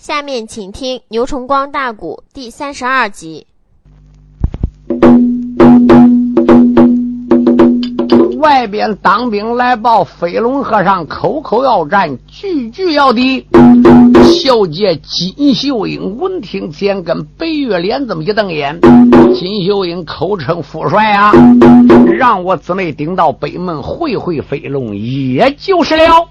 [0.00, 3.46] 下面请听《牛崇光大鼓》第三十二集。
[8.50, 13.46] 外边当兵来报，飞龙和尚口口要战，句句要敌。
[14.24, 18.76] 小姐金秀英闻听前，跟白月莲这么一瞪眼。
[19.36, 21.32] 金秀英口称父帅啊，
[22.08, 26.28] 让我姊妹顶到北门会会飞龙，也就是了。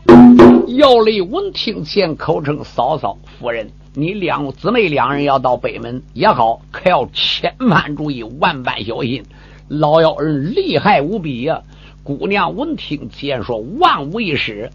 [0.75, 9.23] 姚雷闻听前，口称嫂嫂夫人，你两姊妹两人要到北门也好，可要千万注意，万般小心。
[9.69, 11.61] 老妖人厉害无比呀！
[12.03, 14.69] 姑娘闻听见说万无一失。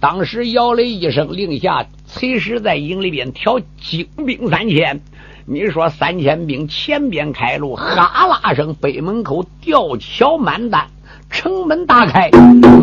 [0.00, 5.00] 当时姚雷一声令下，随时在营里边调精兵三千。
[5.44, 10.86] 你说三千兵前边开路，哈啦声北门口吊桥满弹，
[11.30, 12.30] 城门大开，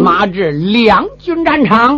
[0.02, 1.98] 马至两军战场。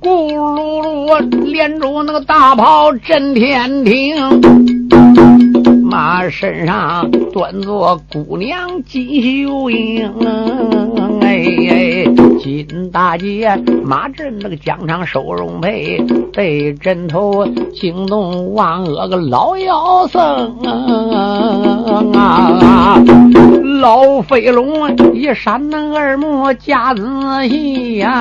[0.00, 4.14] 咕噜噜，连着那个大炮震天庭。
[5.90, 10.08] 马身上端坐姑娘金秀英，
[11.20, 12.06] 哎，
[12.38, 15.98] 金大姐马震那个疆场收容配，
[16.32, 20.58] 被枕头惊动万恶个老妖僧
[22.14, 23.02] 啊！
[23.80, 27.02] 老飞龙一闪那耳目夹仔
[27.48, 28.16] 细呀，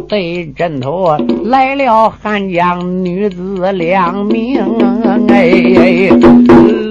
[0.00, 4.24] 对枕头来了汉江女子两。
[4.26, 4.60] 名
[5.28, 6.10] 哎，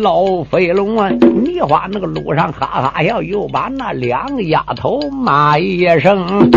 [0.02, 1.10] 老飞龙啊！
[1.10, 6.52] 你话那个路上哈哈笑，又把那两个丫头骂一声。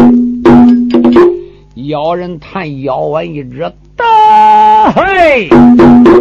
[1.89, 3.73] 咬人叹咬完一指，
[4.51, 5.49] 得嘿！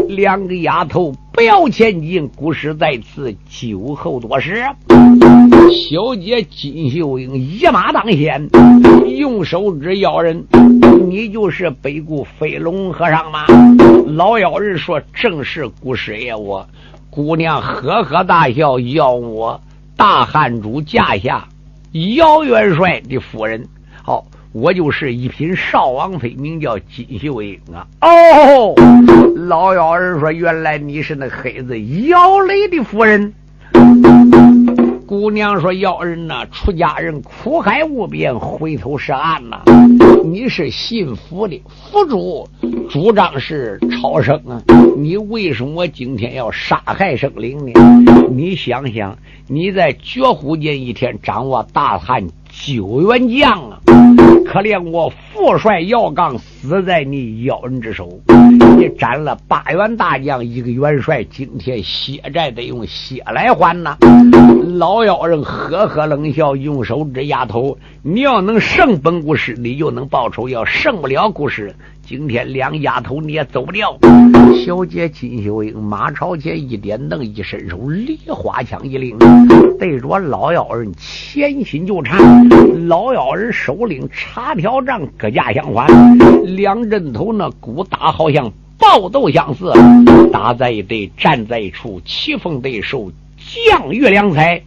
[0.08, 4.64] 两个丫头不要前进，故事在此，酒后多时。
[5.72, 8.48] 小姐金秀英一马当先，
[9.18, 10.46] 用手指咬人
[11.08, 13.46] ：“你就是北固飞龙和尚吗？”
[14.06, 16.68] 老妖人说：“正是古师爷，我
[17.10, 19.60] 姑娘呵呵大笑，要我
[19.96, 21.48] 大汉主驾下
[21.92, 23.68] 姚元帅的夫人。
[24.04, 28.74] 好，我就是一品少王妃，名叫金秀英啊。”哦，
[29.48, 33.34] 老妖人说：“原来你是那黑子姚雷的夫人。”
[35.06, 39.64] 姑娘说：“妖人呐，出家人苦海无边，回头是岸呐。
[40.24, 41.62] 你是信佛的，
[41.92, 42.48] 佛主
[42.90, 44.62] 主张是超生啊。
[44.98, 47.74] 你为什么今天要杀害生灵呢？
[48.32, 49.18] 你想想，
[49.48, 53.80] 你在绝户间一天掌握大汉九员将啊，
[54.46, 58.20] 可怜我父帅姚刚死在你妖人之手。
[58.78, 63.98] 你斩了八员大将，一个元帅，今天血债得用血来还呐。”
[64.78, 71.76] 老妖人呵呵冷笑，用手指丫头：“你要能胜本故事，你就能报仇；要胜不了故事，
[72.10, 73.96] 今天两丫头你也走不掉。”
[74.66, 79.16] 小姐金秀英马朝前一点灯，一伸手，梨花枪一领，
[79.78, 82.50] 对着老妖人前心就缠。
[82.88, 85.86] 老妖人手领插条杖，各架相还，
[86.48, 89.72] 两阵头那鼓打好像爆斗相似，
[90.34, 93.12] 打在一堆，站在一处，棋逢对手。
[93.68, 94.62] 将遇良才，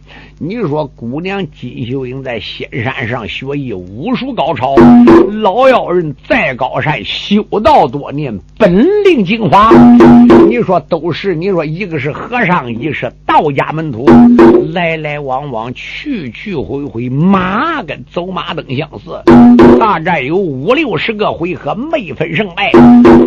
[0.45, 4.75] 你说姑娘金秀英在仙山上学艺武术高超，
[5.41, 9.71] 老妖人再高山修道多年，本领精华。
[10.49, 14.05] 你说都是，你说一个是和尚，一个是道家门徒，
[14.73, 19.23] 来来往往，去去回回，马跟走马灯相似。
[19.79, 22.69] 大战有五六十个回合，没分胜败。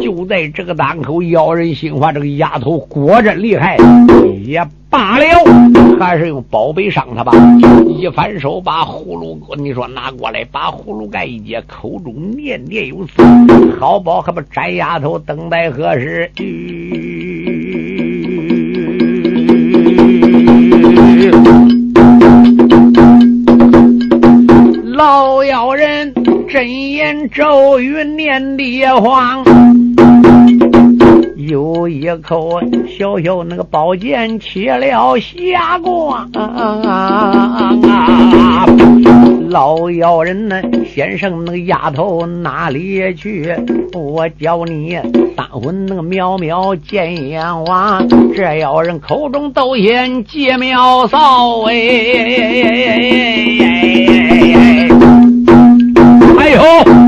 [0.03, 3.79] 就在这个档口，妖人心话，这个丫头果真厉害，
[4.45, 4.63] 也。
[4.97, 5.27] 罢了，
[6.01, 7.31] 还是用宝贝伤他吧。
[7.87, 13.13] 一反手把葫芦，你说拿过来，把葫芦盖一揭，口中念念有词。
[13.79, 16.31] 好宝还不摘丫头，等待何时？
[24.95, 26.15] 老妖人
[26.49, 29.45] 真言咒语念的慌。
[31.47, 32.61] 有一口
[32.99, 36.29] 小小那个宝剑起了霞光，
[39.49, 40.61] 老妖人呢，
[40.93, 43.55] 先生那个丫头哪里去？
[43.95, 44.99] 我教你
[45.37, 51.75] 三魂那个渺渺见阎王，这妖人口中都言借妙嫂哎，
[56.39, 57.06] 哎呦！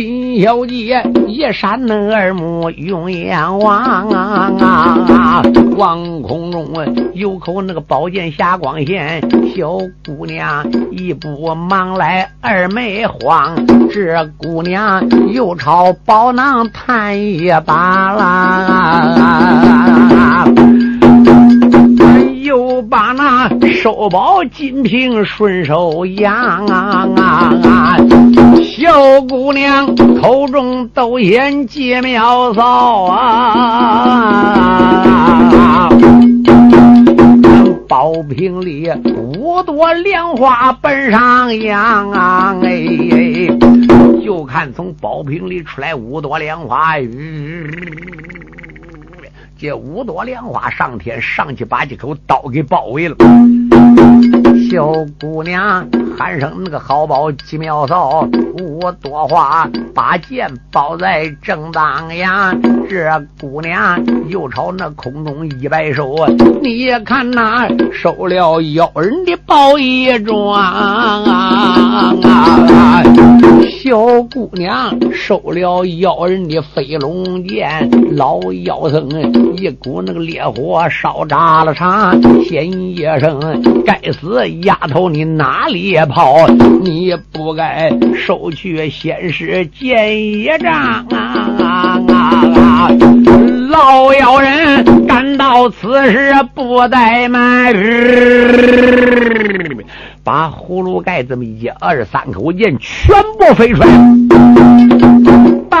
[0.00, 5.42] 金小姐一闪那耳目用眼望啊，
[5.76, 6.68] 望空中
[7.14, 9.20] 有口那个宝剑霞光现，
[9.56, 13.56] 小姑娘一步忙来二妹慌，
[13.90, 19.77] 这姑娘又朝宝囊探一把啦。
[22.48, 27.94] 就把那收宝金瓶顺手扬啊啊！
[28.64, 32.62] 小姑娘口中都言借妙招
[33.04, 33.90] 啊！
[37.86, 42.56] 宝瓶里五朵莲花奔上扬啊！
[42.62, 42.86] 哎，
[44.24, 46.94] 就看从宝瓶里出来五朵莲花。
[49.60, 53.16] 这五朵莲花上天，上去把这口刀给包围了。
[54.70, 55.84] 小姑娘
[56.16, 58.20] 喊声：“那个好宝奇妙嫂，
[58.60, 62.54] 五朵花把剑包在正当呀。”
[62.88, 66.14] 这姑娘又朝那空中一摆手
[66.62, 72.14] ：“你看那收了妖人的宝衣装啊！”
[73.80, 79.08] 小姑娘收了妖人的飞龙剑，老妖僧
[79.56, 86.48] 一股那个烈火烧炸了场，先一声：“该死！”丫头，你哪里跑？
[86.82, 92.90] 你不该收去仙师剑一丈啊！
[93.68, 97.74] 老妖人赶到此时不怠慢，
[100.24, 103.88] 把葫芦盖这么一二三口剑全部飞出来。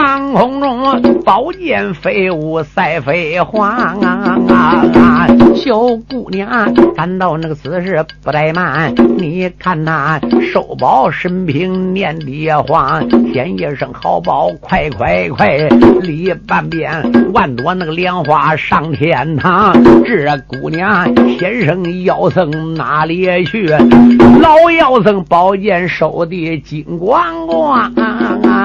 [0.00, 5.26] 半空中宝剑飞舞赛飞花啊！
[5.56, 5.76] 小
[6.08, 10.20] 姑娘感到那个姿势不怠慢，你看那
[10.52, 13.02] 收宝神平念地话，
[13.32, 15.58] 先一声好宝快快快，
[16.00, 19.74] 立半边万朵那个莲花上天堂。
[20.04, 23.66] 这姑娘先生妖僧哪里去？
[23.66, 27.92] 老妖僧宝剑收的金光光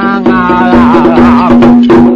[0.04, 1.50] 啊！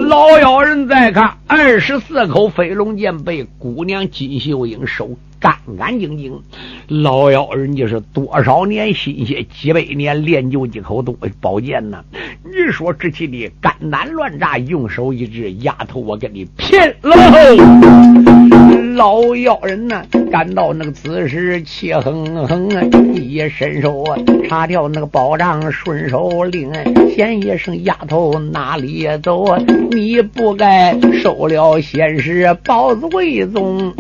[0.08, 6.42] 老妖人再看，二十四口飞龙剑被姑娘金秀英收干干净净。
[6.88, 12.04] 老妖人家是多少年心血，几百年练就几口东宝剑呢？
[12.44, 18.77] 你说这气的肝胆乱炸，用手一指，丫头，我跟你拼了！
[18.98, 22.82] 老妖人呢，感到那个此时气哼哼啊，
[23.14, 24.18] 一伸手啊，
[24.50, 26.72] 插掉那个宝杖，顺手拎，
[27.16, 29.62] 先一声丫头哪里走啊？
[29.92, 33.94] 你不该收了仙师包子为宗。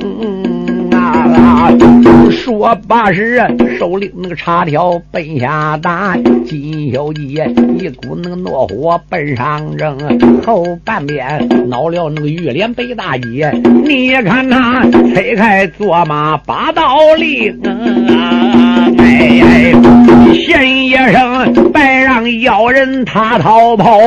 [0.92, 1.70] 啊！
[2.38, 3.42] 说罢时，
[3.78, 9.98] 手里那个插条奔下打，金小姐一股那个怒火奔上扔，
[10.46, 13.52] 后半边恼了那个玉莲北大姐，
[13.84, 18.88] 你看他推开坐马把刀立啊！
[18.98, 19.74] 哎哎，
[20.34, 24.00] 先一声白让妖人他逃跑，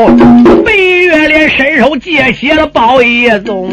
[0.65, 3.69] 北月莲伸手借起了宝一宗。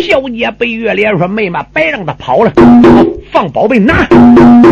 [0.00, 2.52] 小姐白月莲说：“妹妹，别让他跑了，
[3.30, 4.06] 放宝贝拿。”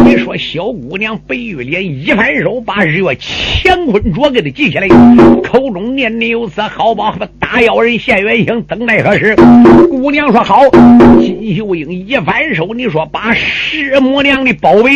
[0.05, 3.17] 你说小姑娘白月莲一反手，把日月
[3.63, 4.89] 乾坤镯给他记起来，
[5.43, 9.37] 口中念念有词：“好宝，大妖人现原形，等待何时？”
[9.91, 10.63] 姑娘说：“好。”
[11.21, 14.93] 金秀英一反手，你说把师母娘的宝贝，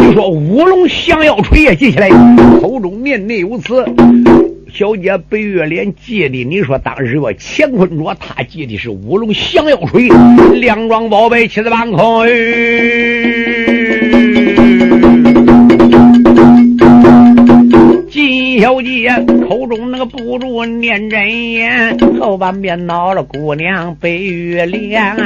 [0.00, 2.08] 你说乌龙降妖锤也记起来，
[2.60, 3.84] 口中念念有词。
[4.78, 10.08] 小姐白月莲借的，你说当时我乾坤镯，他借的是乌龙降妖锤，
[10.60, 12.24] 两桩宝贝七子半空。
[18.08, 19.10] 金小姐
[19.48, 25.16] 口中那个不住念真言，后半边恼了姑娘白月莲。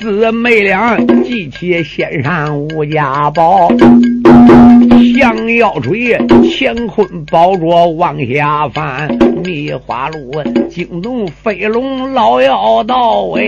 [0.00, 3.70] 姊妹俩记起献上吴家宝，
[5.16, 6.18] 降妖锤，
[6.58, 9.08] 乾坤宝镯往下翻，
[9.44, 13.42] 迷花路惊动飞龙老妖道哎。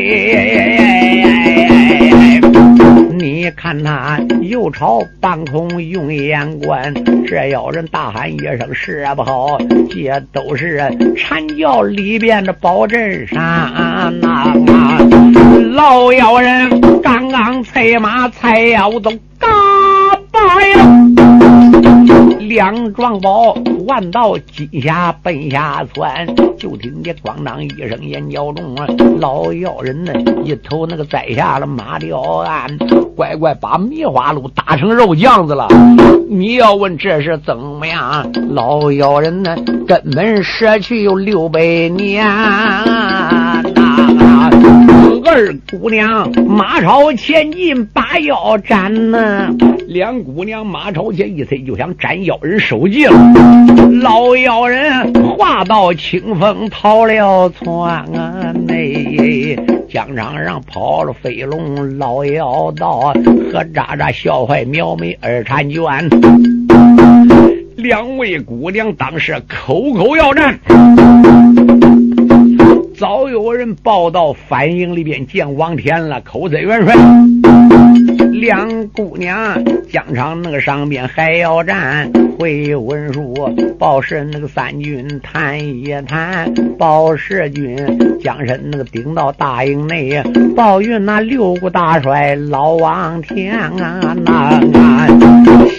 [3.19, 6.93] 你看他又朝半空用眼观，
[7.27, 9.59] 这妖人大喊一声是不好，
[9.91, 10.83] 这都是
[11.17, 13.41] 禅教里边的宝阵山
[14.21, 14.53] 呐！
[15.73, 19.11] 老妖人刚刚催马才要走，
[22.41, 28.75] 两壮宝万道金霞奔下窜，就听见咣当一声眼角中，
[29.19, 30.13] 老妖人呢
[30.45, 32.79] 一头那个栽下了马吊鞍，
[33.17, 35.69] 乖乖把梅花鹿打成肉酱子了。
[36.29, 38.31] 你要问这是怎么样？
[38.51, 42.25] 老妖人呢根本舍去有六百年。
[45.29, 49.53] 二姑娘马超前进把腰斩呐，
[49.89, 53.13] 两姑娘马超前一催就想斩妖人首级了。
[54.01, 57.75] 老妖人化到清风逃了窜
[58.15, 58.55] 啊！
[58.67, 63.13] 内疆场上跑了飞龙老妖道
[63.53, 66.09] 和渣渣笑坏苗眉二婵娟，
[67.77, 70.57] 两位姑娘当时口口要战。
[72.99, 76.95] 早有人报到反营里边见王天了，口子元帅。
[78.33, 83.35] 两姑娘疆场那个上边还要战，回文书
[83.79, 87.77] 报是那个三军谈一谈，报世军
[88.23, 90.23] 将身那个顶到大营内，
[90.55, 94.59] 报云那六股大帅老王天啊，那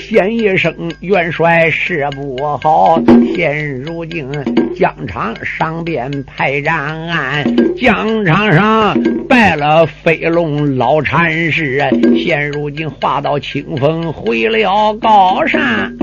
[0.10, 2.98] 先一声元帅是不好，
[3.36, 4.26] 现如今
[4.74, 7.44] 疆场上边排战。
[7.76, 8.98] 疆场上
[9.28, 11.84] 败了飞龙老禅师，
[12.16, 15.94] 现如今化到清风回了高山。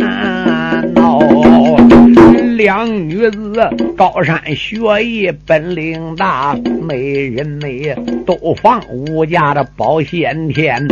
[2.56, 6.56] 两女子高山学艺本领大，
[6.86, 7.94] 美人美
[8.24, 10.86] 都放吴家的保险天。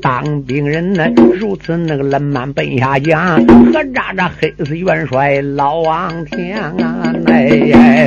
[0.00, 1.06] 当兵人呢
[1.38, 7.12] 如此那个冷慢奔下将，何扎扎黑死元帅老王天啊！
[7.26, 8.06] 哎，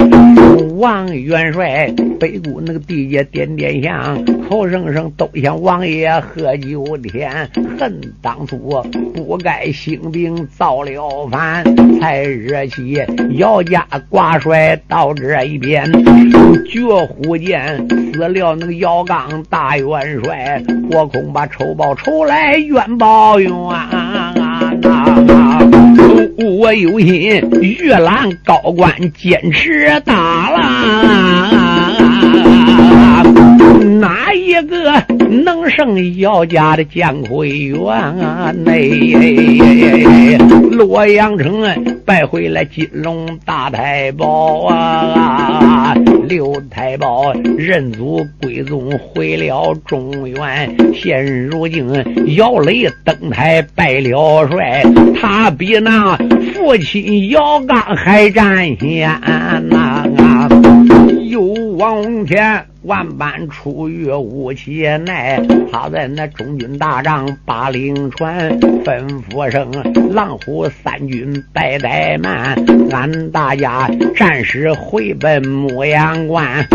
[0.82, 7.48] 王元帅北固那个地界点点香，口声声都向王爷喝酒天。
[7.80, 8.84] 恨当初
[9.14, 11.64] 不该兴兵造了反，
[12.00, 12.66] 才惹。
[12.72, 12.98] 起
[13.38, 15.86] 姚家挂帅到这一边，
[16.68, 23.52] 绝户见死了那个姚刚大元帅，我恐怕仇报仇来冤报冤
[26.41, 32.11] 我有心玉兰高官坚持打了，
[34.41, 34.91] 一个
[35.29, 38.51] 能胜姚家的姜奎元啊？
[38.51, 40.38] 内
[40.71, 41.63] 洛阳城
[42.05, 45.95] 败回来金龙大太保啊！
[46.27, 51.88] 刘太保认祖归宗回了中原，现如今
[52.36, 54.83] 姚雷登台拜了帅，
[55.19, 56.17] 他比那
[56.53, 59.07] 父亲姚刚还占先
[59.69, 60.50] 呐！
[61.29, 61.41] 有
[61.77, 62.65] 王天。
[62.84, 65.40] 万般出于无其奈，
[65.72, 69.70] 他在那中军大帐把令传，吩咐声
[70.16, 72.56] 狼虎三军拜怠慢，
[72.92, 76.68] 俺大家暂时回奔牧羊关。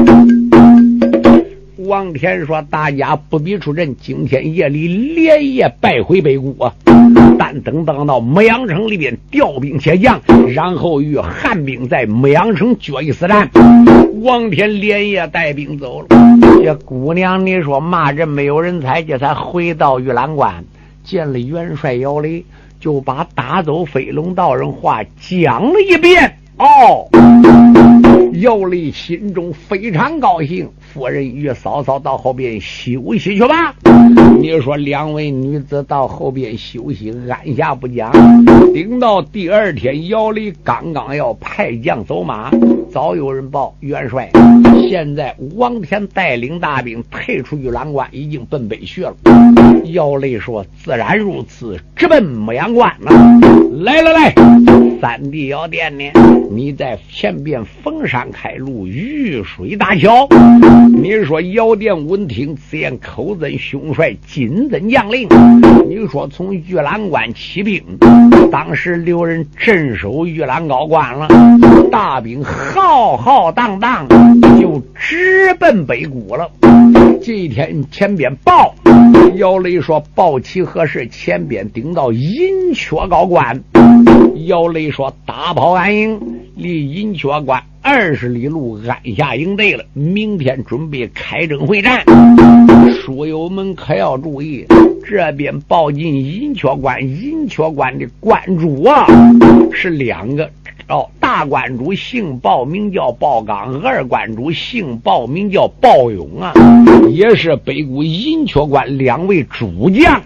[1.79, 6.57] 王天说：“大家不必出阵，今天夜里连夜败回北固！
[7.39, 10.21] 但等等到牧羊城里边调兵遣将，
[10.53, 13.51] 然后与汉兵在牧羊城决一死战。”
[14.27, 16.09] 王天连夜带兵走了。
[16.61, 20.65] 这姑娘，你说骂人没有人才，这才回到玉兰关，
[21.05, 22.45] 见了元帅姚雷，
[22.81, 26.39] 就把打走飞龙道人话讲了一遍。
[26.59, 27.09] 哦。
[28.41, 33.75] 姚雷心中非常高兴，夫人与嫂嫂到后边休息去吧。
[34.41, 38.11] 你说两位女子到后边休息，按下不讲。
[38.73, 42.51] 等到第二天，姚雷刚刚要派将走马，
[42.91, 44.31] 早有人报元帅，
[44.89, 49.15] 现在王天带领大兵退出玉兰关，已经奔北去了。
[49.93, 53.13] 姚雷说：“自然如此，直奔牧羊关了。”
[53.85, 54.35] 来了来，
[55.01, 56.05] 三弟姚殿呢？
[56.57, 60.27] 你在前边逢山开路，遇水搭桥。
[60.91, 65.29] 你说姚殿闻听此言，口尊凶帅，金尊将令。
[65.87, 67.83] 你说从玉兰关起兵，
[68.51, 71.29] 当时留人镇守玉兰高关了，
[71.93, 74.09] 大兵浩浩荡荡
[74.59, 76.51] 就直奔北谷了。
[77.23, 78.75] 这一天前边报，
[79.35, 81.07] 姚雷说报其何事？
[81.09, 83.63] 前边顶到银雀高关。
[84.47, 86.21] 姚雷说大炮安营，
[86.57, 89.85] 离银雀关二十里路，安下营队了。
[89.93, 92.03] 明天准备开征会战。
[92.95, 94.65] 书友们可要注意，
[95.07, 99.07] 这边报进银雀关，银雀关的关主啊
[99.71, 100.51] 是两个。
[100.89, 106.55] 哦，大关主姓鲍，名叫鲍刚；二关主姓鲍，名叫鲍勇啊，
[107.11, 110.23] 也是北谷银雀关两位主将。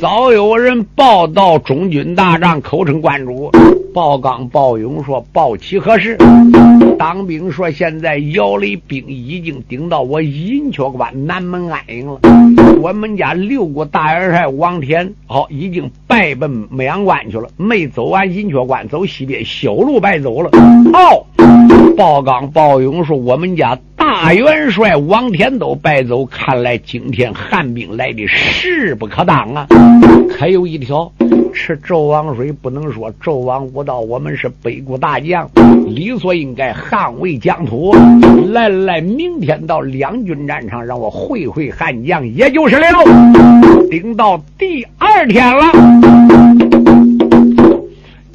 [0.00, 3.50] 早有人报到中军大帐，口称关主。
[3.96, 6.18] 鲍刚、鲍勇说：“报起何事？”
[7.00, 12.20] 当兵说：“现在姚雷兵已经顶到我银雀关南门安营了。
[12.82, 20.50] 我们家六国大元帅王天，好，已经败奔牧阳关去了，没走完银雀关，走西边小路败走了。”
[20.92, 21.24] 哦，
[21.96, 29.66] 鲍刚、鲍勇说：“我们家大元帅王天都败走，看来今天汉兵来的势不可挡啊！
[30.30, 31.10] 可有一条。”
[31.52, 35.50] 吃纣王水不能说纣王无道，我们是北国大将，
[35.86, 37.96] 理所应该捍卫疆土。
[38.52, 42.86] 来来，明天到两军战场，让我会会汉将，也就是了。
[43.90, 45.64] 顶到第二天了，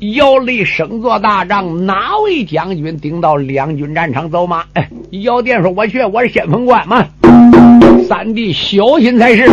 [0.02, 4.64] 姚雷升座大帐，哪位将军顶到两军战场走马？
[4.74, 7.06] 哎，姚殿说：“我去，我是先锋官嘛。”
[8.10, 9.48] 三弟小心才是。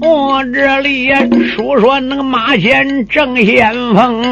[0.00, 1.08] 我这里
[1.56, 4.22] 说说那个马前正先锋，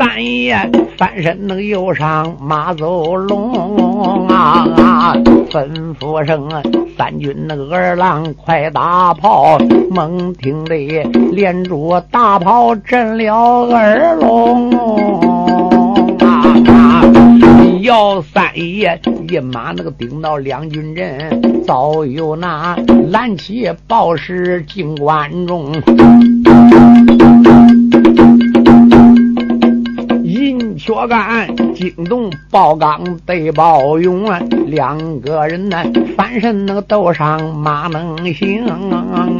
[0.00, 0.56] 三爷
[0.96, 5.14] 翻身那个又上马走龙啊，
[5.50, 6.48] 吩咐声
[6.96, 9.58] 三军那个二郎快打炮，
[9.90, 11.02] 猛听得
[11.32, 14.70] 连珠大炮震了二龙。
[17.82, 22.74] 姚三爷一马那个顶到两军阵，早有那
[23.10, 25.70] 蓝旗报时进关中。
[30.80, 35.76] 薛干惊动包刚对包勇啊，两个人呢
[36.16, 38.64] 翻身那个斗上马能行，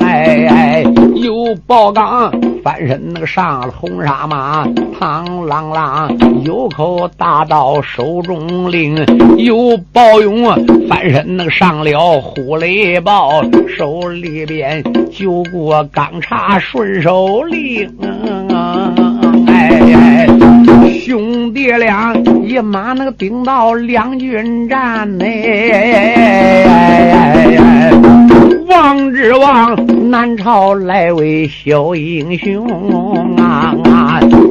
[0.00, 2.30] 哎哎，有包刚
[2.62, 4.66] 翻身那个上了红纱马，
[4.98, 8.94] 螳螂螂有口大刀手中拎，
[9.38, 10.58] 有包勇啊
[10.90, 17.90] 翻身那个上了虎雷豹，手里边就过钢叉顺手拎。
[19.46, 20.26] 哎哎，
[21.10, 22.14] 兄弟俩
[22.44, 25.24] 一马那个顶到两军战呢，
[28.68, 32.64] 王之王南朝来位小英雄
[33.38, 33.74] 啊！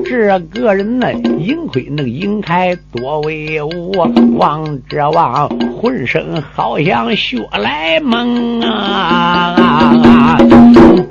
[0.03, 3.91] 这个人呢，盈亏那个盈开多威武，
[4.37, 5.47] 王之王
[5.79, 10.38] 浑身好像血来蒙啊！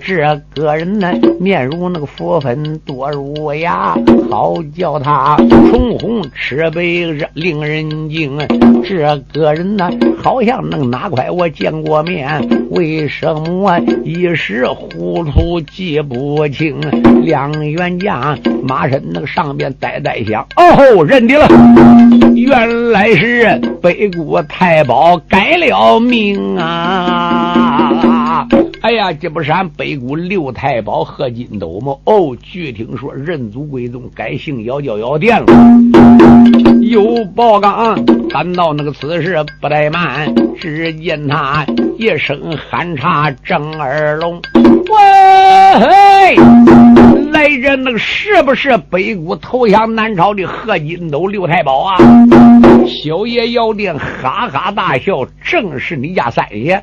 [0.01, 3.97] 这个人呢，面如那个佛粉多如牙，
[4.31, 8.39] 好叫他唇红齿白，令人惊。
[8.85, 9.91] 这个人呢，
[10.23, 16.81] 好像能哪块我见过面，为什么一时糊涂记不清？
[17.23, 21.49] 两员将马身那个上边呆呆响，哦吼，认得了，
[22.35, 28.47] 原来是北国太保改了名啊！
[28.81, 31.95] 哎呀，这不是俺北国六太保贺金斗吗？
[32.05, 35.47] 哦，据听说认祖归宗，改姓姚，叫姚殿了。
[36.83, 41.67] 有报刚赶到那个此时不怠慢，只见他
[41.99, 44.41] 一声喊叉正二龙，
[44.91, 46.37] 喂，
[47.31, 51.99] 来人，那个是不是北国投降南朝的贺金斗六太保啊？
[52.87, 56.83] 小爷姚殿哈哈大笑，正是你家三爷。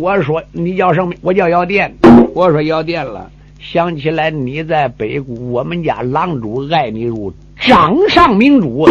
[0.00, 1.12] 我说你叫什么？
[1.20, 1.94] 我叫姚殿。
[2.34, 8.88] 我说姚殿了，想起来你在北谷，我们家狼主爱你如掌上明珠，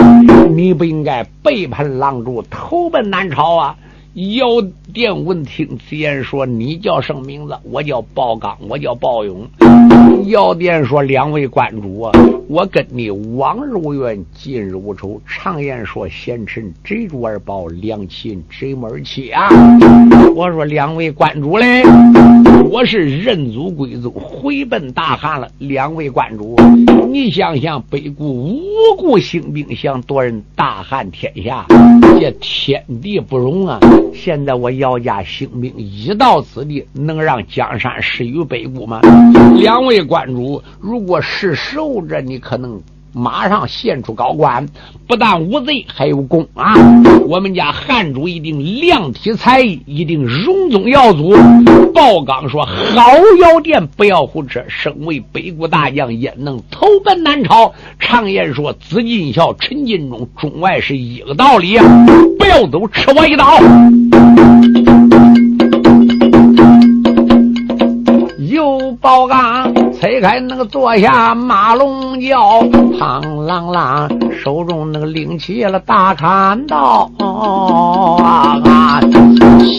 [0.50, 3.76] 你不应该背叛狼主，投奔南朝啊！
[4.16, 4.60] 药
[4.92, 7.56] 店闻听此言，说：“你叫什么名字？
[7.64, 9.48] 我叫鲍刚，我叫鲍勇。”
[10.26, 12.12] 药店说：“两位馆主啊，
[12.50, 15.22] 我跟你往日无冤，近日无仇。
[15.28, 19.48] 常言说，贤臣贼主而报，良禽贼母而栖啊。”
[20.36, 21.84] 我说：“两位关主嘞，
[22.72, 25.48] 我是认祖归宗，回奔大汉了。
[25.60, 26.56] 两位关主，
[27.12, 28.60] 你想想，北国无
[28.98, 31.68] 故兴兵，想夺人大汉天下，
[32.20, 33.80] 这天地不容啊！”
[34.12, 39.02] 现在我姚家兴兵已到此地，能让江山失于北固吗？
[39.56, 42.82] 两位关主，如果是守着，你可能。
[43.12, 44.70] 马上献出高官，
[45.08, 46.76] 不但无罪，还有功啊！
[47.28, 51.36] 我们家汉主一定量体裁衣，一定荣宗耀祖。
[51.92, 53.02] 鲍刚说：“好
[53.42, 54.64] 药店，不要胡扯。
[54.68, 57.74] 身为北国大将，焉能投奔南朝？
[57.98, 61.86] 常言说，紫金孝，陈金忠，中外是一个道理啊！
[62.38, 63.44] 不要走，吃我一刀。”
[68.60, 72.62] 又包刚拆开那个坐下马龙轿，
[73.00, 78.60] 螳螂螂手中那个拎起了大砍刀哦啊！
[78.66, 79.00] 啊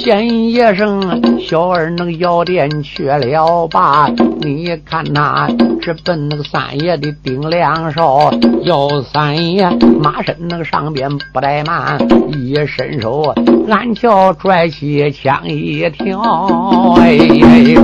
[0.03, 4.09] 先一声小儿那个药店去了吧？
[4.41, 5.47] 你看他
[5.83, 9.69] 直奔那个三爷的顶梁梢，要三爷
[10.03, 11.99] 马身那个上边不怠慢，
[12.33, 13.35] 一伸手
[13.69, 17.75] 暗桥拽起枪一挑，哎哎，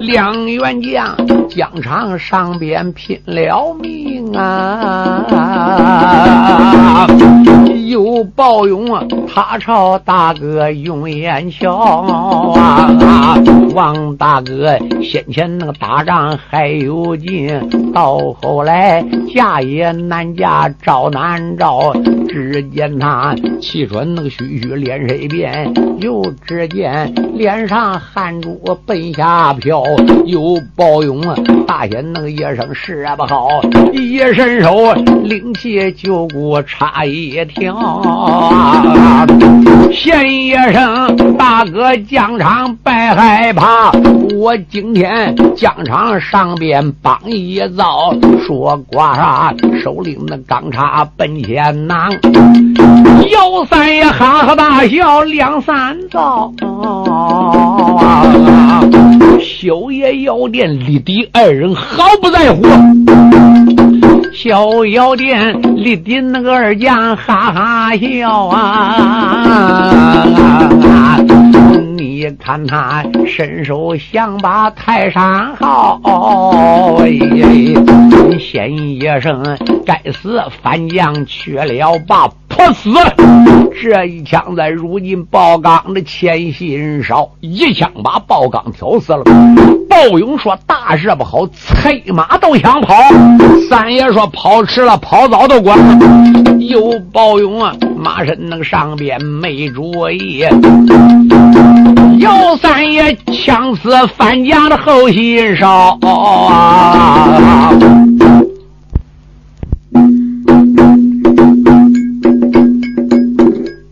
[0.00, 1.14] 两，两员将
[1.50, 5.22] 疆场上边拼了命啊！
[7.90, 11.76] 有报勇啊，他朝大哥用眼瞧
[12.56, 13.38] 啊！
[13.74, 21.92] 王大哥先前那个打仗还有劲，到后来嫁也难嫁，招难招。
[22.34, 29.84] 只见他气喘那个吁吁，脸色变，又只见脸上汗珠奔下飘。
[30.26, 33.60] 有报勇啊，大仙那个一声是不好，
[33.92, 34.92] 一伸手
[35.22, 38.02] 领起九股插一条。
[39.92, 43.92] 县爷生大哥疆场别害怕，
[44.34, 48.12] 我今天疆场上边帮一遭，
[48.44, 52.10] 说挂啥手里那钢叉奔前囊，
[53.30, 56.50] 姚三爷哈哈大笑两三遭，
[59.42, 62.62] 小爷药店李迪二人毫不在乎。
[64.32, 70.24] 小药店里的那个二将哈哈笑啊！
[72.14, 76.00] 你看他伸手想把泰山号，
[78.38, 79.42] 先一声
[79.84, 82.30] 该死反将去了吧！
[82.46, 82.88] 破死！
[83.82, 89.24] 这一枪在如今鲍刚的前心上，一枪把鲍刚挑死了。
[89.90, 92.94] 鲍勇说：“大事不好，催马都想跑。”
[93.68, 95.76] 三爷说：“跑迟了，跑早都管。”
[96.62, 100.44] 有鲍勇啊，马身那个上边没主意。
[102.18, 105.98] 姚三爷枪死范家的后心上。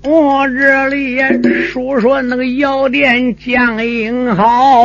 [0.05, 1.19] 我这里
[1.73, 4.85] 说说那个药店江英豪，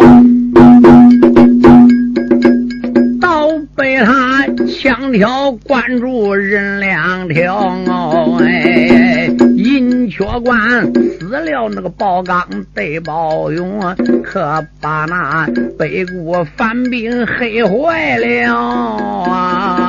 [3.77, 13.79] 被他枪挑关住人两条哦哎，银雀关死了那个包刚对包勇，
[14.23, 19.86] 可把那北国反兵黑坏了啊！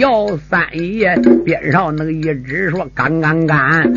[0.00, 3.92] 姚三爷边上那个一直说干干干，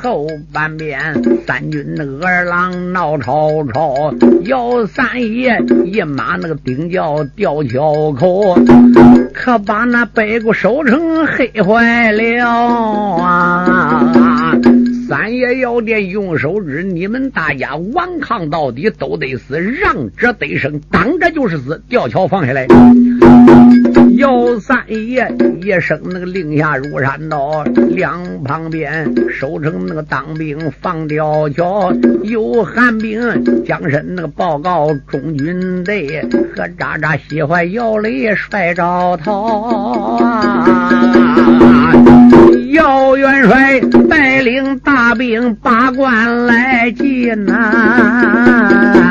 [0.00, 0.98] 后半边
[1.46, 8.58] 三军那个二郎闹吵吵，姚三爷一马那个顶叫吊桥口，
[9.34, 12.48] 可把那北国守城黑坏了
[13.22, 14.05] 啊！
[15.36, 21.82] 也要点用手指，你们大家顽抗到底都得死，让者得生，挡着就是死。
[21.88, 22.66] 吊桥放下来。
[24.16, 36.22] 姚三爷一声那个令下如山倒，两旁边守城那个当兵放吊桥，有寒兵将身那个报告中军队，
[36.56, 40.90] 和渣渣喜欢姚雷摔着逃啊！
[42.72, 49.06] 姚元帅带领大兵把关来进呐。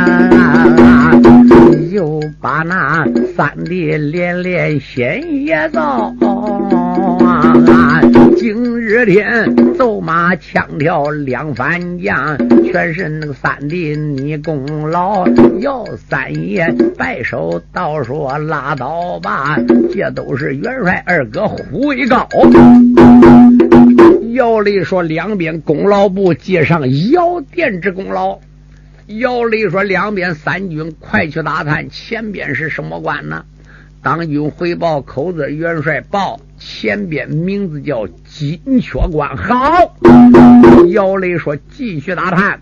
[1.92, 3.06] 又把那
[3.38, 6.14] 三弟连连先也造！
[8.38, 15.28] 今日天走马枪挑两番将，全是那个三弟你功劳。
[15.60, 19.58] 姚三爷摆手道说拉倒吧，
[19.92, 22.28] 这都是元帅二哥虎威高。
[24.34, 26.82] 姚雷说两边功劳簿记上
[27.12, 28.40] 姚殿之功劳。
[29.08, 33.46] 姚雷说：“两边三军快去打探，前边是什么关呢？”
[34.06, 39.96] 当军回报口子元帅报：“前边名字叫金雀关。”好，
[40.90, 42.60] 姚雷说：“继续打探。”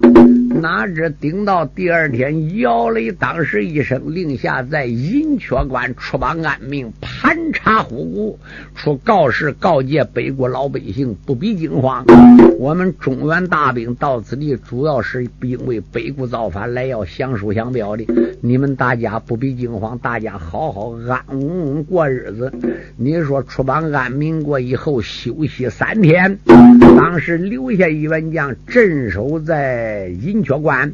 [0.49, 8.39] 哪知顶到第二天，姚雷当时一声令下，在银雀关出榜安命，盘查虎骨，
[8.75, 12.05] 出告示告诫北国老百姓不必惊慌。
[12.59, 18.05] 我们中原大兵到此地，主要是因为北国造反来要降书降表的。
[18.41, 22.51] 你们大家不必惊慌，大家好好安安稳稳过日子。
[22.97, 26.37] 你说出榜安民过以后休息三天，
[26.97, 30.32] 当时留下一员将镇守在银。
[30.33, 30.91] 金雀关，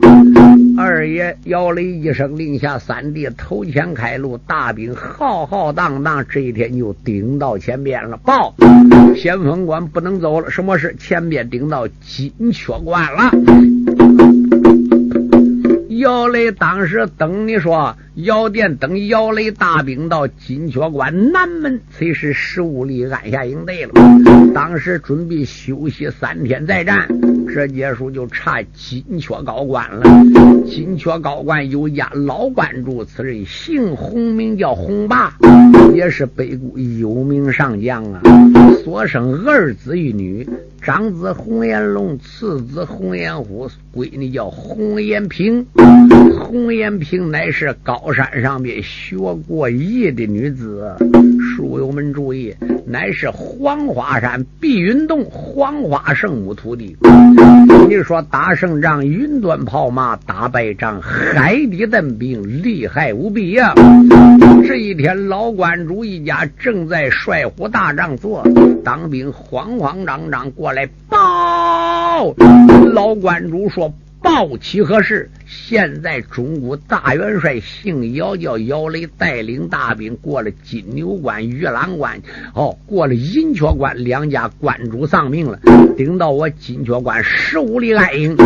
[0.77, 8.17] 二爷姚雷一声令下，三弟头前开路，大兵浩浩荡荡，这一天就顶到前边了。
[8.17, 8.53] 报，
[9.15, 10.93] 先锋官不能走了，什么事？
[10.99, 13.31] 前边顶到金雀关了。
[15.87, 23.91] 姚雷当时等你说，姚殿等姚雷大兵到金雀关南门，才是十五里安下营队了。
[24.53, 27.07] 当时准备休息三天再战，
[27.47, 30.03] 这结束就差金雀高官了。
[30.65, 35.33] 金雀高官有家老关主，此人姓洪，名叫洪霸，
[35.93, 38.21] 也是北固有名上将啊。
[38.83, 40.45] 所生二子一女。
[40.81, 45.65] 长子洪延龙，次子洪延虎，闺女叫洪延平。
[46.39, 49.17] 洪延平乃是高山上面学
[49.47, 50.95] 过艺的女子，
[51.39, 52.53] 书友们注意，
[52.85, 56.95] 乃是黄花山碧云洞黄花圣母徒弟。
[57.87, 63.73] 你说打胜仗，云端炮马；打败仗，海底登兵，厉害无比呀！
[64.67, 68.45] 这一天，老关主一家正在帅虎大帐坐，
[68.83, 72.35] 当兵慌慌张张过来报。
[72.93, 82.21] 老关主说：“报起何事？”现在中国大元帅姓姚，叫姚雷，带领大兵过了金牛关、玉兰关，
[82.53, 85.59] 哦，过了银雀关，两家关主丧命了。
[85.97, 88.37] 顶到我金雀关十五里暗营，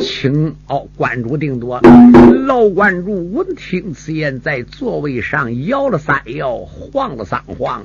[0.00, 1.80] 请哦关主定夺。
[2.46, 7.82] 老关主闻听此言，在座位上摇了三摇，晃了三晃，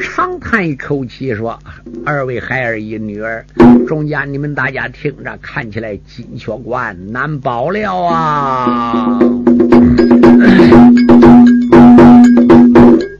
[0.00, 1.58] 长叹一口气说
[2.06, 3.44] ：“二位孩儿一女儿，
[3.88, 9.18] 中间你们大家听着，看起来金雀关难保了啊。”！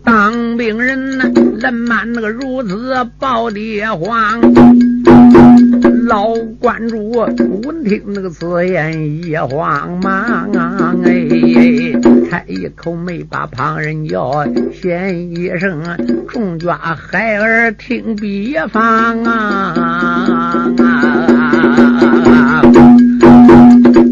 [0.04, 1.24] 当兵人呐，
[1.60, 4.40] 人满那个如此报的慌。
[6.06, 7.10] 老观主
[7.62, 10.94] 闻听那个此言也慌忙啊！
[11.04, 11.26] 哎，
[12.30, 15.82] 开一口没把旁人叫，先一声
[16.28, 19.74] 众家孩儿听别方啊！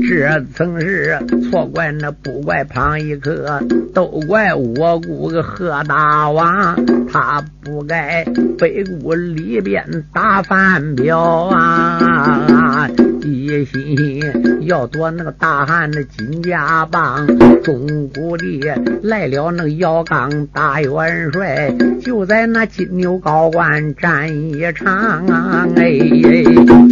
[0.08, 1.18] 这曾是
[1.50, 3.60] 错怪那不怪旁一刻，
[3.94, 6.76] 都怪我姑个贺大王，
[7.10, 8.24] 他不该
[8.58, 12.88] 北谷里边打饭表啊！
[13.22, 14.20] 一心
[14.66, 17.26] 要夺那个大汉的金家棒，
[17.62, 18.60] 中古的
[19.02, 25.68] 来了那个姚刚大元帅，就在那金牛高官战一场啊！
[25.76, 26.91] 哎。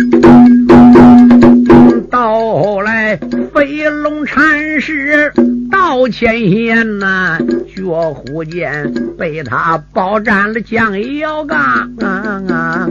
[2.20, 3.16] 到后来，
[3.54, 5.32] 飞龙禅师
[5.72, 7.38] 到前线呐，
[7.74, 11.58] 绝虎剑被他包占了将姚刚
[11.98, 12.90] 啊啊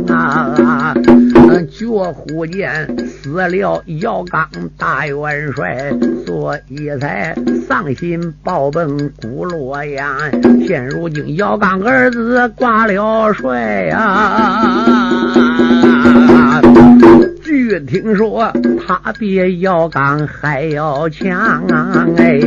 [0.58, 0.96] 啊！
[1.70, 5.94] 绝虎剑死了姚刚大元帅，
[6.26, 7.36] 所以才
[7.68, 10.18] 丧心暴奔古洛阳。
[10.66, 15.99] 现如今姚刚儿子挂了帅啊！
[17.50, 18.54] 据听说，
[18.86, 22.06] 他比姚刚还要强啊！
[22.16, 22.40] 哎，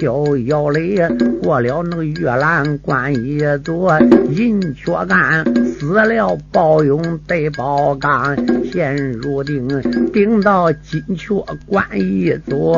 [0.00, 0.98] 小姚雷
[1.40, 3.96] 过了那个玉兰关一座，
[4.30, 8.36] 银雀干死了，包勇得包刚，
[8.72, 9.68] 现如定
[10.12, 11.36] 顶到金雀
[11.68, 12.72] 关一座。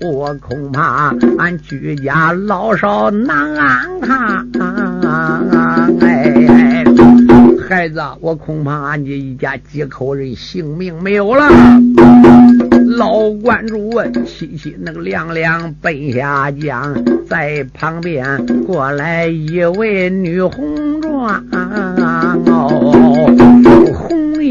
[0.00, 4.46] 我恐怕俺居家老少难安康。
[6.00, 6.49] 哎。
[7.70, 11.48] 孩子，我恐怕俺家一家几口人性命没有了。
[12.84, 21.44] 老观主问：“七七那个亮亮奔下江，在旁边过来一位女红妆。”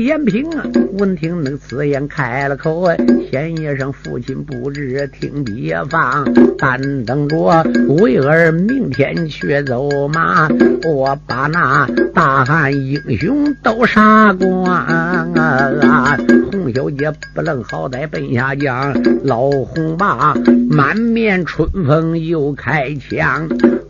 [0.04, 2.88] 延平啊，闻听那此言开了口，
[3.30, 6.26] 先一声父亲不知听别方，
[6.58, 7.64] 但等着
[8.02, 10.48] 为儿明天去走马，
[10.86, 16.18] 我把那大汉英雄都杀光啊！
[16.52, 20.34] 洪小姐不能好歹奔下江，老洪霸
[20.70, 23.50] 满面春风又开枪。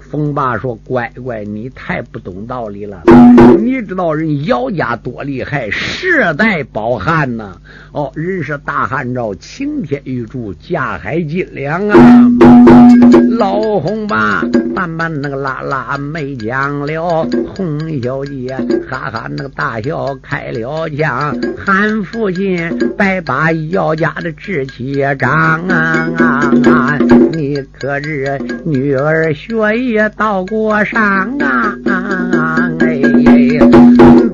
[0.09, 3.03] 风霸说：“乖乖，你太不懂道理了。
[3.59, 7.55] 你知道人姚家多厉害，世代保汉呐。
[7.91, 13.18] 哦，人是大汉朝擎天玉柱，架海金梁啊。
[13.39, 14.43] 老洪吧
[14.75, 17.25] 慢慢那个拉拉没讲了，
[17.56, 18.54] 洪小姐
[18.89, 26.99] 哈哈那个大笑开了枪，喊父亲白把姚家的志气长啊啊啊！
[27.32, 30.99] 你可知女儿学业？”到过上
[31.39, 31.78] 啊！
[32.80, 32.99] 哎，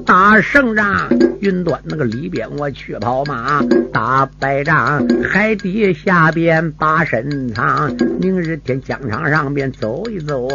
[0.06, 7.91] 打胜仗云端那个里边我去跑马，打败仗，海底下边把身藏。
[8.20, 10.48] 明日天疆场上边走一走，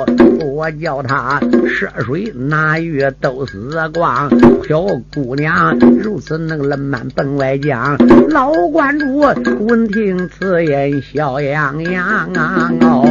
[0.44, 4.30] 我叫他涉水拿鱼都死光。
[4.68, 12.70] 小姑娘如此能冷慢奔外江，老观主闻听此言笑洋洋啊！
[12.82, 13.04] 哦，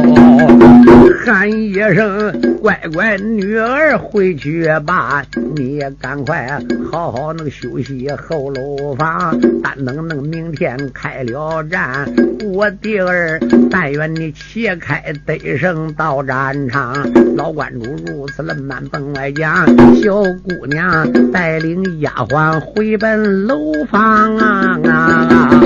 [1.22, 5.22] 喊一声乖乖女儿回去吧，
[5.54, 6.58] 你也赶快
[6.90, 12.10] 好好那个休息后楼房，但等能明天开了战，
[12.44, 13.38] 我弟儿
[13.70, 16.96] 但愿你旗开得胜到战场。
[17.36, 19.66] 老观主如此冷慢奔外讲，
[20.02, 24.90] 小姑娘带领丫鬟回奔楼房啊啊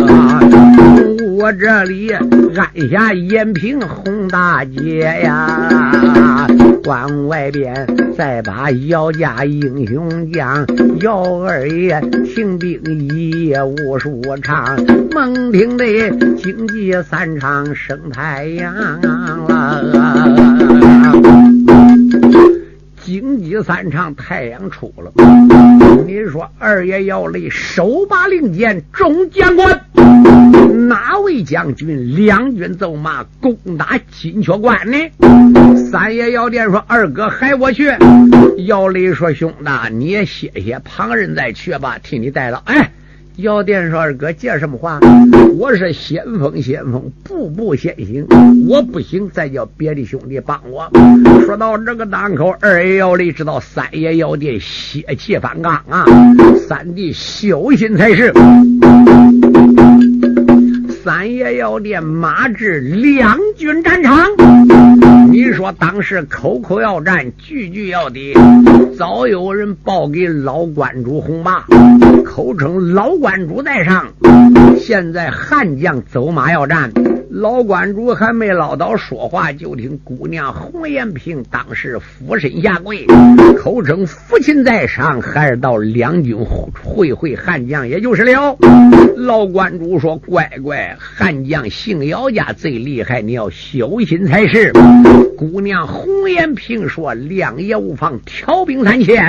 [0.08, 0.43] 啊！
[1.36, 6.46] 我这里按下延平洪大姐呀，
[6.84, 10.64] 关外边再把姚家英雄将
[11.00, 12.00] 姚二爷
[12.32, 12.80] 请兵
[13.16, 14.78] 一夜无数场，
[15.10, 18.72] 猛听得经济三场升太阳
[19.48, 20.53] 了。
[23.04, 25.12] 荆棘三场，太阳出了。
[26.06, 29.78] 你说二爷姚雷手把令箭，中将官，
[30.88, 34.96] 哪位将军两军走马攻打金雀关呢？
[35.90, 37.92] 三爷姚殿说：“二哥还我去。”
[38.66, 42.90] 姚雷说：“兄弟，你也歇歇，旁人再去吧，替你带了。”哎。
[43.36, 45.00] 药店说：“二哥，借什么话？
[45.58, 48.24] 我是先锋，先锋，步步先行。
[48.68, 50.88] 我不行，再叫别的兄弟帮我。”
[51.44, 56.06] 说到这个档口，二爷姚雷知道三爷要殿血气方刚啊，
[56.68, 58.32] 三弟小心才是。
[61.04, 64.26] 三爷要练马至两军战场，
[65.30, 68.32] 你说当时口口要战，句句要敌，
[68.96, 71.66] 早有人报给老关主红八，
[72.24, 74.06] 口称老关主在上。
[74.84, 76.92] 现在汉将走马要战。
[77.30, 83.06] 老关主还没唠叨说话，就听姑娘红颜萍当时俯身下跪，
[83.58, 86.36] 口称父亲在上，孩儿到两军
[86.84, 88.58] 会会汉将，也就是了。
[89.16, 94.70] 老关主说：“乖乖，汉将姓姚家最厉害，你要小心才是。”
[95.38, 99.28] 姑娘红颜萍说：“亮爷无妨，调兵三千。”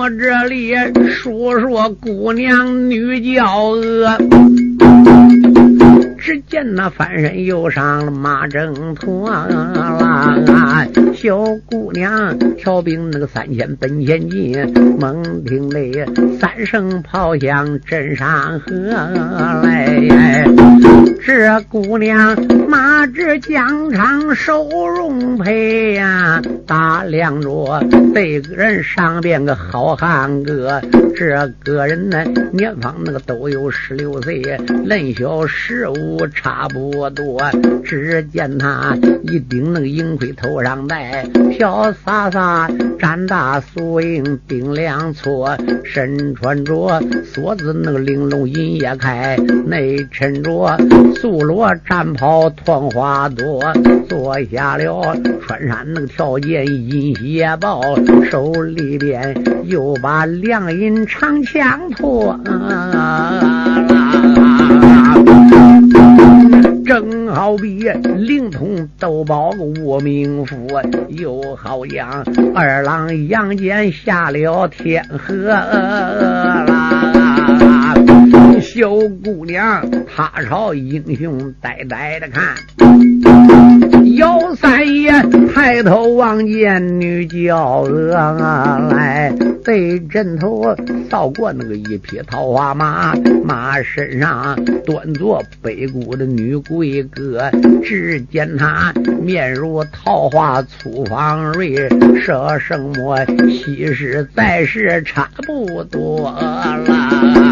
[0.00, 0.72] 我这里
[1.10, 4.16] 说说姑娘女娇娥。
[6.16, 10.86] 只见那翻身又上了马征途啦，
[11.20, 14.56] 小姑娘调兵那个三千奔前进，
[14.98, 16.06] 猛听得
[16.40, 18.70] 三声炮响震山河
[19.62, 20.46] 来。
[21.22, 22.34] 这姑娘
[22.66, 30.80] 马至疆场收容配呀，打量着这个人上边个好汉哥，
[31.14, 34.40] 这个人呢年方那个都有十六岁，
[34.86, 36.18] 嫩小十五。
[36.32, 37.42] 差不多，
[37.84, 41.09] 只见他一顶那个银盔头上戴，
[41.50, 42.68] 飘洒洒
[42.98, 50.76] 战大素缨顶两撮，身穿着锁子那个玲珑银叶开，内衬着
[51.16, 53.72] 素罗战袍团花朵，
[54.08, 57.82] 坐下了穿山那个条件银鞋豹，
[58.30, 62.38] 手里边又把亮银长枪托。
[66.90, 70.66] 正好比灵通斗宝无名符，
[71.10, 77.09] 又好像二郎杨戬下了天河啦。
[78.72, 78.88] 小
[79.24, 82.54] 姑娘她朝英雄呆呆的看，
[84.14, 85.10] 姚三爷
[85.52, 88.12] 抬头望见女娇娥
[88.92, 89.34] 来。
[89.62, 90.74] 被枕头
[91.10, 93.12] 扫过那个一匹桃花马，
[93.44, 94.56] 马身上
[94.86, 97.50] 端坐北谷的女贵哥。
[97.84, 101.88] 只见她面如桃花粗方锐，
[102.20, 103.18] 舍生么
[103.50, 107.49] 昔时在世差不多了。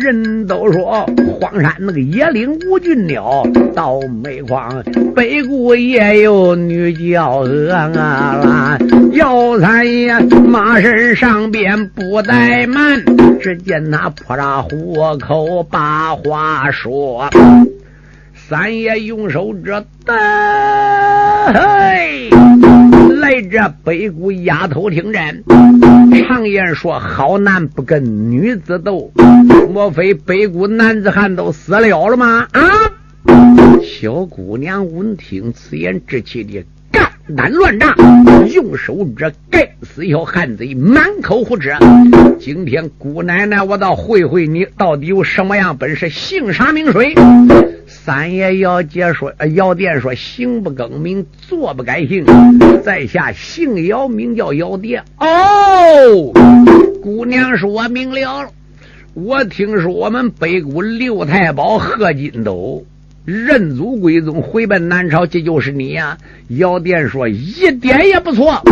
[0.00, 1.06] 人都说
[1.40, 4.82] 荒山那个野岭无俊鸟，到煤矿
[5.14, 8.78] 北固也有女娇娥啊！
[9.12, 13.04] 姚三爷马身上边不怠慢，
[13.40, 17.28] 只见他破炸虎口把话说。
[18.34, 20.12] 三爷用手这得，
[23.20, 25.44] 来这北谷丫头听真。
[26.26, 29.12] 常言说好男不跟女子斗，
[29.72, 32.48] 莫非北谷男子汉都死了了吗？
[32.52, 32.62] 啊！
[33.82, 37.94] 小姑娘闻听此言，直气的干胆乱炸，
[38.54, 41.70] 用手指该死小汉贼，满口胡扯。
[42.38, 47.14] 今天姑奶奶，我倒会会你到底有什么样本事，姓啥名谁？
[47.92, 52.24] 三爷姚杰说：“姚殿说，行不更名，坐不改姓，
[52.84, 55.02] 在下姓姚，名叫姚殿。
[55.18, 56.32] 哦，
[57.02, 58.50] 姑娘说，我明了了。
[59.14, 62.86] 我听说我们北谷六太保贺金斗
[63.24, 66.16] 认祖归宗，回奔南朝，这就是你呀？”
[66.48, 68.62] 姚殿说：“一点也不错，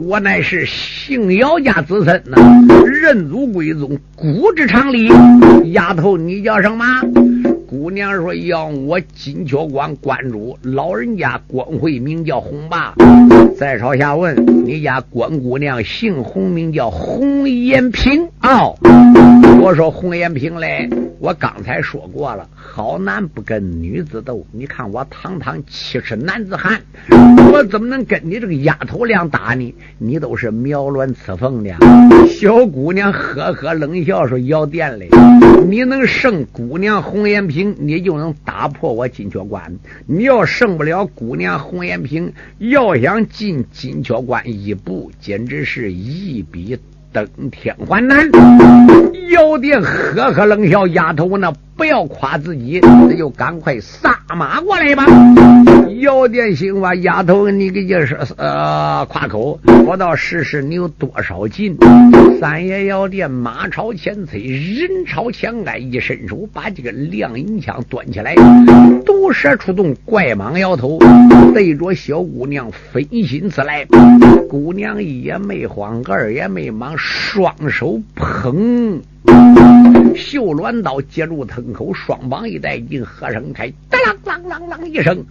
[0.00, 2.36] 我乃是姓姚家子孙呐，
[2.84, 5.08] 认祖归宗，古之常理。
[5.72, 6.84] 丫头，你叫什么？”
[7.76, 12.94] 姑娘说：“要我金雀关关主，老人家官会名叫洪霸。
[13.58, 18.26] 再朝下问，你家关姑娘姓洪，名叫洪延平。
[18.42, 18.74] 哦，
[19.60, 24.46] 我说洪延平嘞，我刚才说过了，好男不跟女子斗。
[24.52, 26.80] 你看我堂堂七尺男子汉，
[27.52, 29.74] 我怎么能跟你这个丫头俩打呢？
[29.98, 31.74] 你都是苗卵刺凤的。”
[32.26, 35.08] 小姑娘呵呵冷笑说：“要电嘞，
[35.68, 39.78] 你能胜姑娘洪延平？”你就能打破我金雀关。
[40.06, 46.78] 你要胜不了姑娘红颜平，要想进金雀关一步，简直是一笔
[47.12, 48.30] 登天还难。
[49.30, 51.52] 姚殿呵呵冷笑，丫头那。
[51.76, 55.04] 不要夸自己，那就赶快撒马过来吧。
[56.00, 61.76] 姚殿兴吧，丫头，你给就是呃夸口，我倒试试你有多少劲。
[62.40, 68.34] 三爷姚殿马朝前催，人朝前挨，一伸手把这个亮银枪端起来，
[69.04, 70.98] 毒蛇出洞，怪蟒摇头，
[71.52, 73.86] 对着小姑娘分心刺来。
[74.48, 79.02] 姑娘一也没慌，二也没忙，双手捧。
[80.16, 85.24] 秀鸾刀接住藤口，双膀一带劲，合声开，当啷啷啷啷一声，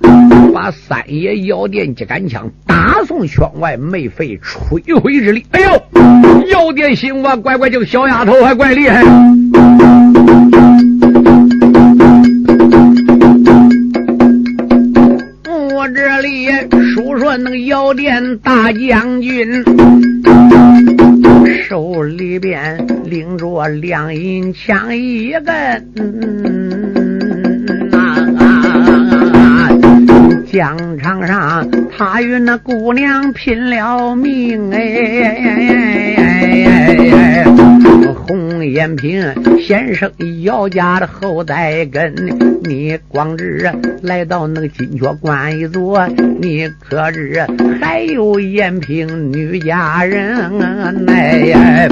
[0.53, 5.45] 把三爷药店几杆枪打送圈外，没费吹灰之力。
[5.51, 9.03] 哎呦，药店心话，乖乖，这个小丫头还怪厉害。
[15.93, 16.47] 这里
[16.93, 19.63] 说说那个药店大将军。
[21.67, 25.53] 手里边拎着两银枪一根，
[27.91, 28.17] 啊，
[30.51, 31.67] 疆场上
[31.97, 34.85] 他与那姑娘拼了命哎，
[38.13, 40.11] 红颜平先生
[40.43, 42.13] 姚家的后代根，
[42.63, 43.71] 你光知
[44.01, 46.07] 来到那个金雀关一座，
[46.39, 47.45] 你可知
[47.81, 51.87] 还有艳平女家人哎？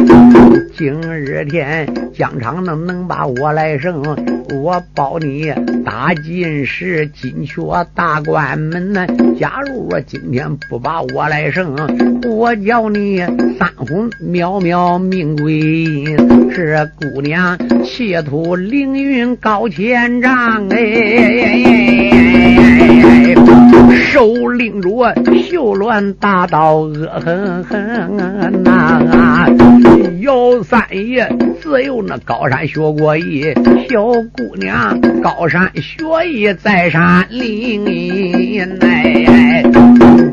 [0.75, 4.01] 今日天疆场能能把我来胜，
[4.49, 5.53] 我保你
[5.85, 7.61] 打进是金雀
[7.93, 9.05] 大关门呢。
[9.39, 11.75] 假如我今天不把我来胜，
[12.27, 13.19] 我叫你
[13.59, 15.82] 三魂渺渺命归。
[16.55, 20.79] 这姑娘企图凌云高千丈，哎，
[23.95, 24.89] 手拎着
[25.49, 29.49] 绣鸾大刀，恶狠狠呐！
[30.21, 31.29] 姚三爷
[31.61, 33.43] 自有那高山学过艺，
[33.89, 39.63] 小姑娘高山学艺在山林，哎，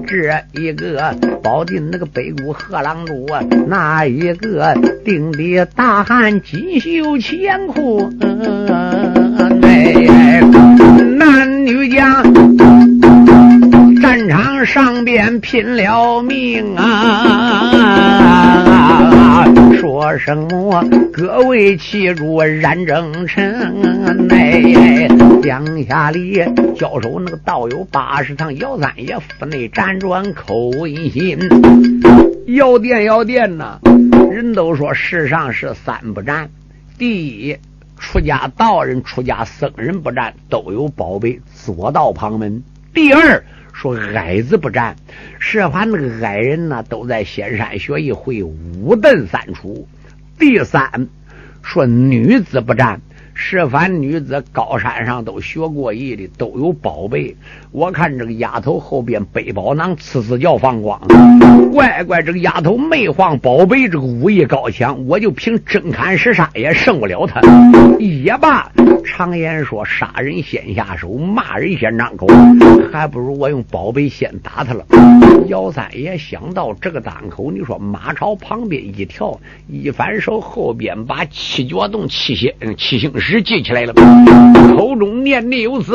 [0.07, 3.27] 这一个保定那个北谷贺郎主，
[3.69, 4.75] 那一个
[5.05, 8.19] 定的大汉锦绣乾坤，
[9.63, 10.41] 哎，
[11.17, 12.23] 男女家
[14.01, 17.75] 战场上边拼了命啊！
[19.79, 20.83] 说什么？
[21.13, 25.07] 各位记住，冉正臣，哎，
[25.43, 26.43] 江下里
[26.75, 31.39] 交手那个道友八十趟，姚三爷府内辗转口音信，
[32.47, 33.79] 要电要电呐！
[34.31, 36.49] 人都说世上是三不战：
[36.97, 37.59] 第一，
[37.99, 42.63] 出家道人、出家僧人不占，都有宝贝左道旁门；
[42.95, 43.45] 第二。
[43.81, 44.95] 说矮子不战，
[45.39, 49.89] 是凡那个矮人呢，都在仙山学艺会五遁三出。
[50.39, 51.09] 第三，
[51.63, 53.01] 说女子不战。
[53.43, 57.35] 是凡女子高山上都学过艺的，都有宝贝。
[57.73, 61.01] 我看这个丫头后边背包囊，呲呲叫放光。
[61.73, 67.41] 乖乖，这个丫头没晃宝贝，这个武艺高强，我就凭真砍实杀也胜不了她。
[67.99, 68.71] 也罢，
[69.07, 72.27] 常言说，杀人先下手，骂人先张口，
[72.93, 74.85] 还不如我用宝贝先打他了。
[75.49, 83.30] 姚三爷想到这个当口，你说马朝旁边一跳，一反手后边把七脚洞七星七星石。
[83.31, 83.95] 是记起来了，
[84.77, 85.95] 口中念念有词，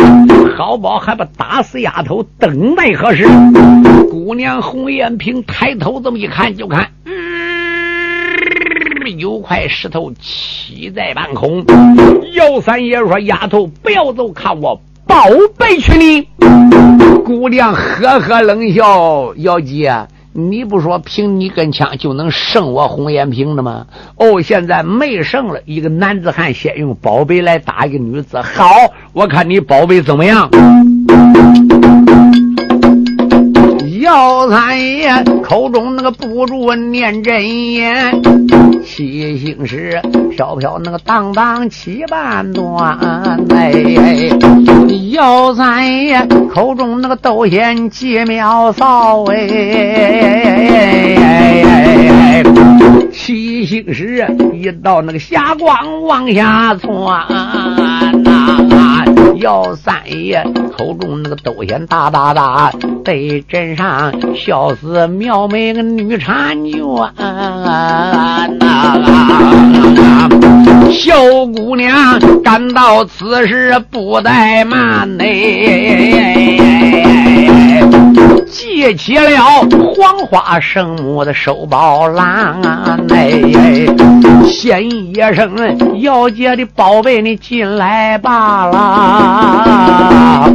[0.56, 3.28] 好宝还不打死丫头，等待何时？
[4.10, 6.88] 姑娘红艳萍抬头这么一看，就看，
[9.18, 11.66] 有块石头起在半空。
[12.36, 15.26] 姚三爷说：“丫头，不要走，看我宝
[15.58, 16.26] 贝去你。”
[17.26, 20.08] 姑娘呵呵冷笑：“姚姐。”
[20.38, 23.88] 你不说凭你跟枪就能胜我红颜平的吗？
[24.18, 25.62] 哦，现在没胜了。
[25.66, 28.68] 一个男子汉先用宝贝来打一个女子，好，
[29.14, 30.50] 我看你宝贝怎么样。
[34.06, 38.22] 姚三爷口中那个不住念真言，
[38.84, 39.99] 七星石
[40.30, 42.99] 飘飘那个荡荡七半段。
[43.49, 43.74] 哎，
[45.12, 49.43] 姚三爷口中那个斗仙几妙扫哎，
[53.12, 57.26] 七星石一到那个霞光往下窜。
[59.38, 60.43] 姚三爷
[60.78, 62.72] 口中那个都仙大大大，
[63.03, 63.16] 在
[63.47, 66.82] 镇上笑死苗美个女婵娟
[67.24, 68.47] 啊。
[70.91, 71.16] 小
[71.47, 75.24] 姑娘赶到此时不怠慢呢，
[78.56, 82.62] 借起了黄花圣母的手包郎
[83.10, 83.41] 哎，
[84.45, 90.53] 先一声姚姐的宝贝，你进来罢了。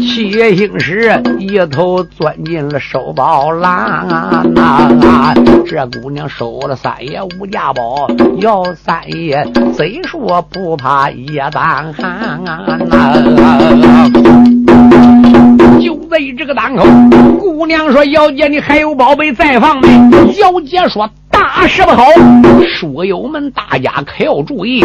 [0.00, 3.70] 七星石一头钻进了手包囊
[4.56, 5.32] 啊！
[5.64, 12.66] 这姑娘收了三爷五家宝，要三爷虽说不怕夜当寒啊！
[15.80, 16.84] 就在这个当口，
[17.38, 19.88] 姑娘说：“姚姐，你还有宝贝在放没？”
[20.40, 21.08] 姚姐说。
[21.32, 22.04] 大事不好！
[22.66, 24.84] 书友们，大家可要注意。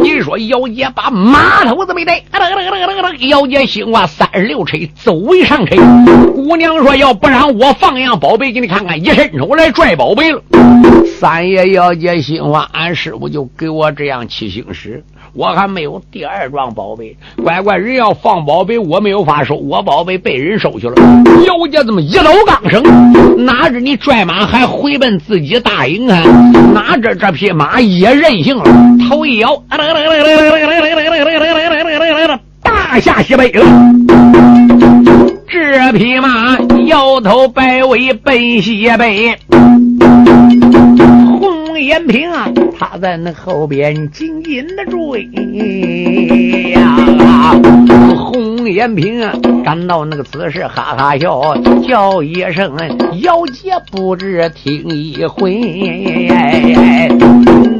[0.00, 2.22] 你说姚姐把马头子没带，
[3.28, 5.74] 姚姐心话三十六车走为上车。
[6.34, 10.42] 姑娘说要不然我放样宝贝给你看看，一伸手来拽宝贝了。
[11.18, 15.02] 三爷姚姐心话，俺师傅就给我这样七星石。
[15.34, 20.94] 我还没有第二桩宝贝，乖乖，人要放宝贝，我没有法收，我宝贝被人收去了。
[21.46, 22.82] 姚家这么一刀钢绳，
[23.46, 26.22] 哪知你拽马还回奔自己大营啊？
[26.74, 28.64] 拿着这匹马也任性了，
[29.08, 29.56] 头一摇，
[32.62, 33.64] 大下西北了。
[35.48, 39.34] 这匹马摇头摆尾奔西北。
[41.72, 45.22] 红眼平啊，他在那后边紧紧的追
[46.70, 47.58] 呀。
[48.14, 49.32] 红眼平啊，
[49.64, 51.56] 赶到那个此时哈哈笑，
[51.88, 52.76] 叫一声
[53.22, 55.54] 姚姐不知听一回。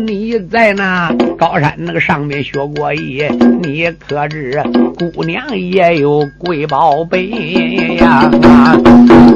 [0.06, 3.22] 你在那高山那个上面学过艺，
[3.62, 4.62] 你可知
[4.96, 7.28] 姑娘也有贵宝贝
[8.00, 8.30] 呀？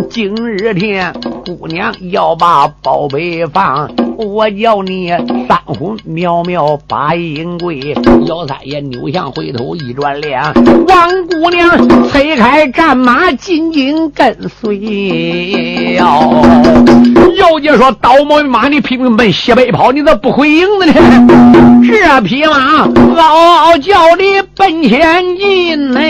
[0.08, 1.12] 今日天
[1.46, 3.88] 姑娘要把宝贝放。
[4.16, 5.10] 我叫你
[5.46, 7.94] 三魂苗苗把银贵，
[8.26, 10.42] 姚三爷扭向回头一转脸，
[10.88, 15.94] 王姑娘催开战马紧紧跟随。
[15.96, 20.86] 姚姐说：“刀毛马，你拼命奔西北跑，你咋不回营呢？
[21.86, 24.24] 这匹马嗷嗷叫的
[24.56, 26.06] 奔前进嘞。”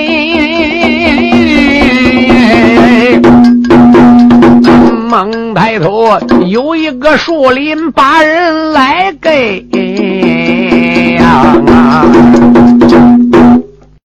[5.06, 9.64] 猛抬头，有一个树林把人来给
[11.20, 12.04] 呀、啊。